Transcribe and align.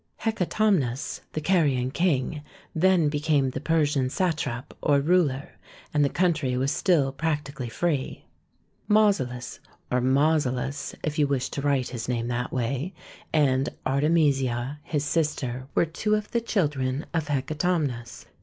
Hecatomnus, 0.21 1.21
the 1.33 1.41
Carian 1.41 1.91
King, 1.91 2.41
then 2.73 3.07
became 3.07 3.51
the 3.51 3.61
Persian 3.61 4.09
satrap 4.09 4.73
or 4.81 4.99
ruler, 4.99 5.49
and 5.93 6.03
the 6.03 6.09
country 6.09 6.57
was 6.57 6.71
still 6.71 7.11
practically 7.11 7.69
free. 7.69 8.07
THE 8.07 8.07
TOMB 8.07 8.17
OF 8.17 8.17
KING 8.17 8.93
MAU 8.95 9.11
SOLUS 9.11 9.59
131 9.89 9.91
Mausolus, 9.91 9.91
or 9.91 10.01
Maussollus, 10.09 10.95
if 11.03 11.19
you 11.19 11.27
wish 11.27 11.49
to 11.49 11.61
write 11.61 11.89
his 11.89 12.09
name 12.09 12.29
that 12.29 12.51
way, 12.51 12.95
and 13.31 13.69
Artemisia 13.85 14.79
his 14.81 15.05
sister, 15.05 15.67
were 15.75 15.85
two 15.85 16.15
of 16.15 16.31
the 16.31 16.41
children 16.41 17.05
of 17.13 17.27
Hecatomnus. 17.27 18.25